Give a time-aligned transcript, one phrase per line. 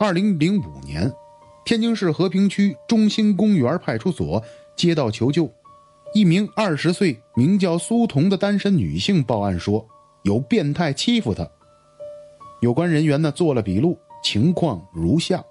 [0.00, 1.12] 二零零五年，
[1.64, 4.40] 天津市和平区中心公园派出所
[4.76, 5.50] 接到求救，
[6.14, 9.84] 一名二十岁名叫苏童的单身女性报案说
[10.22, 11.44] 有变态欺负她。
[12.60, 15.44] 有关人员呢做了笔录，情况如下：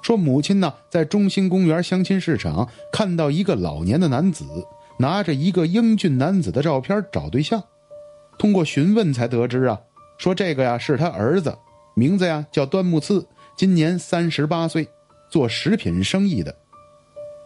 [0.00, 4.44] 说母亲呢在中心公园相亲市场看到一个老年的男子
[5.00, 7.60] 拿着一个英俊男子的照片找对象，
[8.38, 9.80] 通过询问才得知啊，
[10.18, 11.58] 说这个呀是他儿子。
[11.98, 13.26] 名字呀叫端木赐，
[13.56, 14.88] 今年三十八岁，
[15.28, 16.54] 做食品生意的。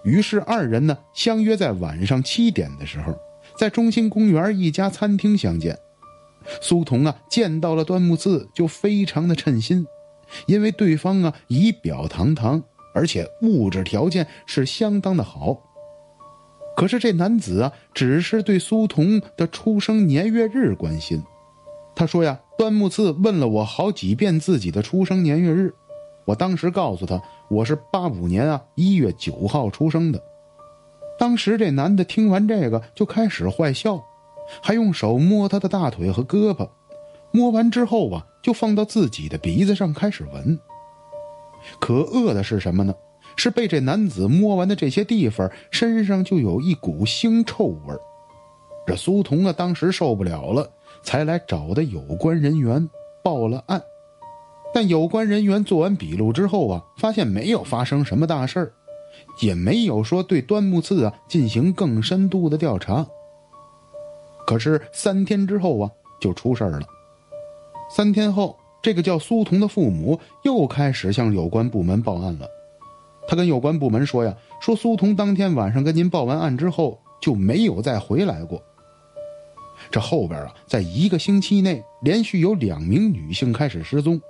[0.04, 3.16] 于是二人呢相约在晚上七点的时候，
[3.56, 5.78] 在中心公园一家餐厅相见。
[6.60, 9.86] 苏童啊见到了端木赐就非常的称心，
[10.44, 12.62] 因为对方啊仪表堂堂，
[12.94, 15.62] 而且物质条件是相当的好。
[16.76, 21.22] 可是这男子啊只是对苏童的出生年月日关心。
[21.96, 22.41] 他说呀。
[22.58, 25.74] 端木赐问了我好几遍自己的出生年月日，
[26.24, 30.22] 我当时告诉他我是八五年啊一月九号出生的。
[31.18, 34.02] 当时这男的听完这个就开始坏笑，
[34.62, 36.68] 还用手摸他的大腿和胳膊，
[37.30, 40.58] 摸完之后啊就放到自己的鼻子上开始闻。
[41.80, 42.94] 可恶的是什么呢？
[43.34, 47.94] 是被这男子摸完的这些地方身上就有一股腥臭味
[48.86, 50.70] 这苏童啊当时受不了了。
[51.02, 52.88] 才来找的有关人员
[53.22, 53.82] 报了案，
[54.72, 58.72] 但有关人员做完笔录之后啊，发现没有发生什么大事儿，
[59.40, 63.06] 也没有说对端木赐啊进行更深度的调查。
[64.46, 66.86] 可是三天之后啊，就出事儿了。
[67.94, 72.46] 三天后，这个叫苏童的父母又开始向有关部门报案了。
[73.28, 78.60] 他跟有关部门说呀：“说苏童当天晚上跟您报完案之后就没有再回来过。”
[79.90, 84.20] 这后边啊，在一个星期内，连续有两名女性开始失踪，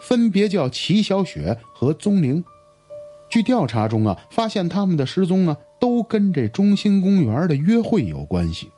[0.00, 2.44] 分别叫齐小雪和宗玲。
[3.28, 8.70] 据调查中啊，发现他们的失踪啊，都跟这中心公园的约会有关系，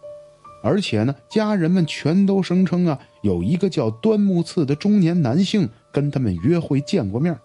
[0.63, 7.37] 而且呢，家人们全都声称啊，有一个叫端木赐的中年男性跟他们约会见过面。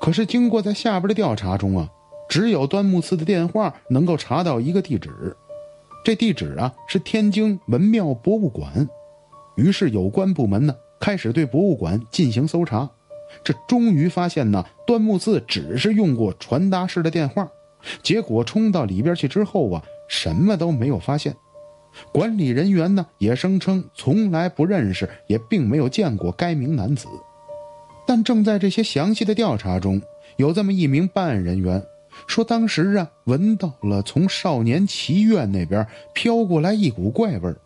[0.00, 1.88] 可是经过在下边的调查中啊，
[2.30, 5.36] 只有端木赐的电话能够查到一个地址。
[6.04, 8.88] 这地址啊是天津文庙博物馆，
[9.56, 12.88] 于是有关部门呢开始对博物馆进行搜查，
[13.44, 17.46] 这终于发现呢端木赐只是用过传达室的电话，
[18.02, 21.36] 结果冲到里边去之后啊什么都没有发现，
[22.10, 27.06] 管理人员呢也声称从来不认识，也并没有见过该名男子，
[28.06, 30.00] 但正在这些详细的调查中，
[30.36, 31.84] 有这么一名办案人员。
[32.26, 37.56] 说当时啊，闻到了从少年祈愿那边飘过来一股怪味儿。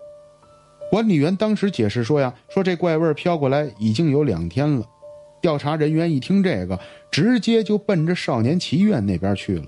[0.91, 4.87] 管理员当时解释说呀，说这怪味儿飘过来已经有两天了。
[5.41, 6.79] 调查人员一听这个，
[7.11, 9.65] 直接就奔着少年祈愿那边去了。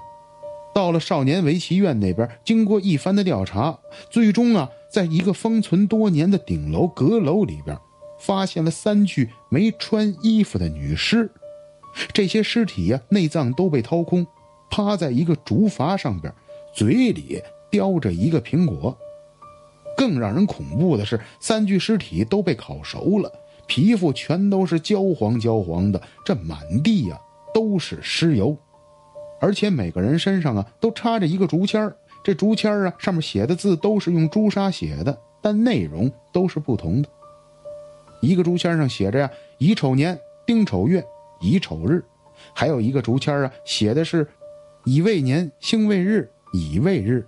[0.74, 3.78] 到了少年围棋院那边，经过一番的调查，
[4.10, 7.76] 最终啊，在一个封存多年的顶楼阁楼里边，
[8.20, 11.30] 发现了三具没穿衣服的女尸。
[12.12, 14.26] 这些尸体呀，内脏都被掏空。
[14.74, 16.34] 趴在一个竹筏上边，
[16.72, 17.40] 嘴里
[17.70, 18.98] 叼着一个苹果。
[19.96, 23.32] 更让人恐怖的是，三具尸体都被烤熟了，
[23.68, 27.16] 皮肤全都是焦黄焦黄的，这满地呀
[27.54, 28.56] 都是尸油，
[29.40, 37.08] 而且每个人身上啊都插着一个竹签这竹签啊上面写的字都是用朱砂写的，但内容都是不同的。
[38.20, 41.04] 一个竹签上写着呀乙丑年丁丑月
[41.40, 42.04] 乙丑日，
[42.52, 44.28] 还有一个竹签啊写的是。
[44.84, 47.26] 乙未年辛未日乙未日，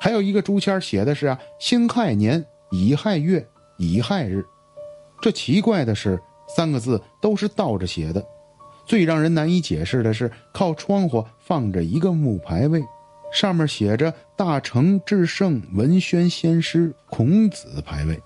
[0.00, 3.46] 还有一个竹签写的是啊辛亥年乙亥月
[3.76, 4.42] 乙亥日。
[5.20, 8.24] 这奇怪的是，三个字都是倒着写的。
[8.86, 12.82] 最让人难以解释的是，靠窗户放着一个木牌位，
[13.30, 18.18] 上面写着“大成至圣文宣先师孔子”牌位。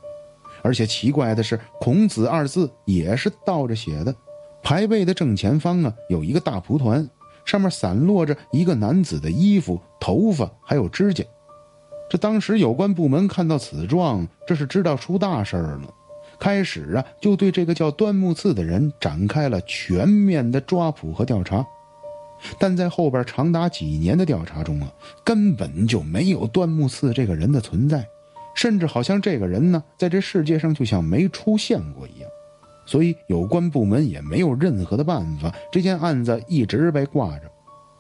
[0.63, 4.15] 而且奇怪的是，“孔子”二字也是倒着写的。
[4.63, 7.07] 牌位的正前方啊，有一个大蒲团。
[7.45, 11.25] 上面散落着一个男子的衣服、头发，还有指甲。
[12.11, 15.95] 这当时有关部门看到此状，这是知道出大事儿了，
[16.39, 21.65] 开始啊就对这个叫端木赐的人展开了全面的抓捕和调查。
[22.59, 24.93] 但在后边长达几年的调查中啊，
[25.25, 28.07] 根本就没有端木赐这个人的存在，
[28.55, 32.29] 甚至好像这个人呢在这世界上就像没出现过一样。
[32.85, 37.51] 所以，有关部门也没有任何的办法，这件案子一直被挂着，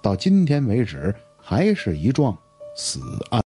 [0.02, 2.36] 到今天为止还是一桩
[2.76, 3.00] 死
[3.30, 3.42] 案。